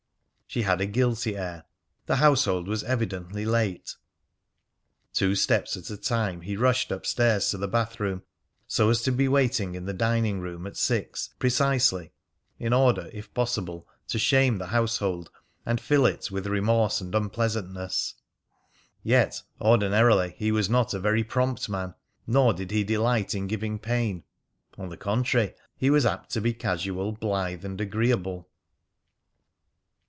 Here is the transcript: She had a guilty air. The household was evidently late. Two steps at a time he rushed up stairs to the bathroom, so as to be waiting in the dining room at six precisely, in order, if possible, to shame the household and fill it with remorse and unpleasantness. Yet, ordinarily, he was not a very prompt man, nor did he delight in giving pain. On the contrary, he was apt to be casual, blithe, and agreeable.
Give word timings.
She 0.53 0.63
had 0.63 0.81
a 0.81 0.85
guilty 0.85 1.37
air. 1.37 1.63
The 2.07 2.17
household 2.17 2.67
was 2.67 2.83
evidently 2.83 3.45
late. 3.45 3.95
Two 5.13 5.33
steps 5.33 5.77
at 5.77 5.89
a 5.89 5.95
time 5.95 6.41
he 6.41 6.57
rushed 6.57 6.91
up 6.91 7.05
stairs 7.05 7.49
to 7.51 7.57
the 7.57 7.69
bathroom, 7.69 8.23
so 8.67 8.89
as 8.89 9.01
to 9.03 9.13
be 9.13 9.29
waiting 9.29 9.75
in 9.75 9.85
the 9.85 9.93
dining 9.93 10.41
room 10.41 10.67
at 10.67 10.75
six 10.75 11.29
precisely, 11.39 12.11
in 12.59 12.73
order, 12.73 13.09
if 13.13 13.33
possible, 13.33 13.87
to 14.09 14.19
shame 14.19 14.57
the 14.57 14.65
household 14.67 15.31
and 15.65 15.79
fill 15.79 16.05
it 16.05 16.29
with 16.29 16.45
remorse 16.47 16.99
and 16.99 17.15
unpleasantness. 17.15 18.15
Yet, 19.03 19.41
ordinarily, 19.61 20.35
he 20.37 20.51
was 20.51 20.69
not 20.69 20.93
a 20.93 20.99
very 20.99 21.23
prompt 21.23 21.69
man, 21.69 21.93
nor 22.27 22.51
did 22.51 22.71
he 22.71 22.83
delight 22.83 23.33
in 23.33 23.47
giving 23.47 23.79
pain. 23.79 24.25
On 24.77 24.89
the 24.89 24.97
contrary, 24.97 25.53
he 25.77 25.89
was 25.89 26.05
apt 26.05 26.29
to 26.31 26.41
be 26.41 26.53
casual, 26.53 27.13
blithe, 27.13 27.63
and 27.63 27.79
agreeable. 27.79 28.49